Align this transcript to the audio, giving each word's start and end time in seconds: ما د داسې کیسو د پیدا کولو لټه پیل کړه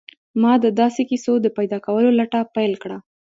ما 0.41 0.53
د 0.63 0.65
داسې 0.81 1.01
کیسو 1.09 1.33
د 1.41 1.47
پیدا 1.57 1.77
کولو 1.85 2.09
لټه 2.19 2.39
پیل 2.55 2.73
کړه 2.83 2.97